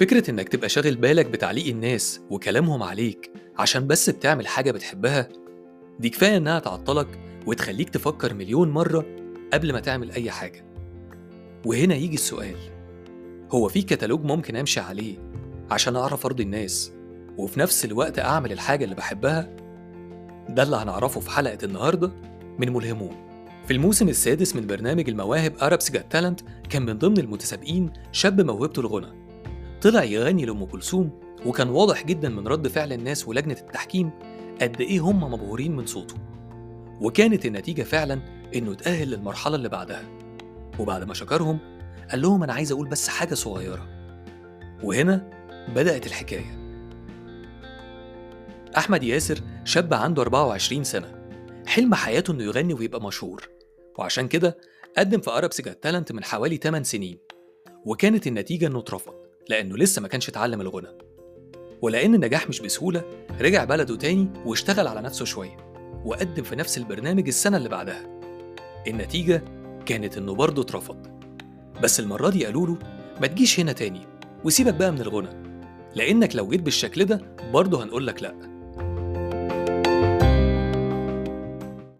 فكرة 0.00 0.30
إنك 0.30 0.48
تبقى 0.48 0.68
شاغل 0.68 0.96
بالك 0.96 1.26
بتعليق 1.26 1.66
الناس 1.66 2.20
وكلامهم 2.30 2.82
عليك 2.82 3.32
عشان 3.58 3.86
بس 3.86 4.10
بتعمل 4.10 4.46
حاجة 4.46 4.70
بتحبها 4.70 5.28
دي 5.98 6.10
كفاية 6.10 6.36
إنها 6.36 6.58
تعطلك 6.58 7.20
وتخليك 7.46 7.90
تفكر 7.90 8.34
مليون 8.34 8.70
مرة 8.70 9.06
قبل 9.52 9.72
ما 9.72 9.80
تعمل 9.80 10.10
أي 10.10 10.30
حاجة. 10.30 10.64
وهنا 11.66 11.94
يجي 11.94 12.14
السؤال 12.14 12.56
هو 13.50 13.68
في 13.68 13.82
كتالوج 13.82 14.24
ممكن 14.24 14.56
أمشي 14.56 14.80
عليه 14.80 15.18
عشان 15.70 15.96
أعرف 15.96 16.26
أرضي 16.26 16.42
الناس 16.42 16.92
وفي 17.38 17.60
نفس 17.60 17.84
الوقت 17.84 18.18
أعمل 18.18 18.52
الحاجة 18.52 18.84
اللي 18.84 18.94
بحبها؟ 18.94 19.56
ده 20.48 20.62
اللي 20.62 20.76
هنعرفه 20.76 21.20
في 21.20 21.30
حلقة 21.30 21.58
النهاردة 21.62 22.12
من 22.58 22.72
ملهمون. 22.72 23.16
في 23.66 23.72
الموسم 23.72 24.08
السادس 24.08 24.56
من 24.56 24.66
برنامج 24.66 25.08
المواهب 25.08 25.52
أرابس 25.62 25.90
جات 25.90 26.12
تالنت 26.12 26.40
كان 26.70 26.86
من 26.86 26.98
ضمن 26.98 27.18
المتسابقين 27.18 27.92
شاب 28.12 28.40
موهبته 28.40 28.80
الغنى. 28.80 29.29
طلع 29.82 30.04
يغني 30.04 30.46
لأم 30.46 30.64
كلثوم 30.64 31.20
وكان 31.46 31.68
واضح 31.68 32.06
جدا 32.06 32.28
من 32.28 32.48
رد 32.48 32.68
فعل 32.68 32.92
الناس 32.92 33.28
ولجنة 33.28 33.56
التحكيم 33.60 34.10
قد 34.62 34.80
إيه 34.80 35.00
هم 35.00 35.24
مبهورين 35.32 35.76
من 35.76 35.86
صوته. 35.86 36.14
وكانت 37.00 37.46
النتيجة 37.46 37.82
فعلا 37.82 38.20
إنه 38.54 38.72
اتأهل 38.72 39.10
للمرحلة 39.10 39.56
اللي 39.56 39.68
بعدها. 39.68 40.02
وبعد 40.78 41.04
ما 41.04 41.14
شكرهم 41.14 41.58
قال 42.10 42.22
لهم 42.22 42.42
أنا 42.42 42.52
عايز 42.52 42.72
أقول 42.72 42.88
بس 42.88 43.08
حاجة 43.08 43.34
صغيرة. 43.34 43.88
وهنا 44.82 45.30
بدأت 45.74 46.06
الحكاية. 46.06 46.60
أحمد 48.76 49.02
ياسر 49.02 49.40
شاب 49.64 49.94
عنده 49.94 50.22
24 50.22 50.84
سنة. 50.84 51.26
حلم 51.66 51.94
حياته 51.94 52.30
إنه 52.30 52.44
يغني 52.44 52.74
ويبقى 52.74 53.02
مشهور. 53.02 53.48
وعشان 53.98 54.28
كده 54.28 54.58
قدم 54.98 55.20
في 55.20 55.30
أرب 55.30 55.52
سجات 55.52 55.82
تالنت 55.82 56.12
من 56.12 56.24
حوالي 56.24 56.56
8 56.56 56.84
سنين. 56.84 57.18
وكانت 57.84 58.26
النتيجة 58.26 58.66
إنه 58.66 58.78
اترفض. 58.78 59.19
لأنه 59.50 59.76
لسه 59.76 60.02
ما 60.02 60.08
كانش 60.08 60.28
اتعلم 60.28 60.60
الغنى. 60.60 60.88
ولأن 61.82 62.14
النجاح 62.14 62.48
مش 62.48 62.60
بسهولة 62.60 63.02
رجع 63.40 63.64
بلده 63.64 63.96
تاني 63.96 64.28
واشتغل 64.46 64.86
على 64.86 65.00
نفسه 65.02 65.24
شوية 65.24 65.56
وقدم 66.04 66.42
في 66.42 66.56
نفس 66.56 66.78
البرنامج 66.78 67.26
السنة 67.28 67.56
اللي 67.56 67.68
بعدها. 67.68 68.20
النتيجة 68.86 69.42
كانت 69.86 70.18
إنه 70.18 70.34
برضه 70.34 70.62
اترفض. 70.62 71.06
بس 71.82 72.00
المرة 72.00 72.30
دي 72.30 72.44
قالوا 72.44 72.66
له 72.66 72.78
ما 73.20 73.26
تجيش 73.26 73.60
هنا 73.60 73.72
تاني 73.72 74.00
وسيبك 74.44 74.74
بقى 74.74 74.92
من 74.92 75.00
الغنى 75.00 75.28
لأنك 75.94 76.36
لو 76.36 76.48
جيت 76.48 76.60
بالشكل 76.62 77.04
ده 77.04 77.20
برضه 77.52 77.84
هنقول 77.84 78.06
لك 78.06 78.22
لأ. 78.22 78.49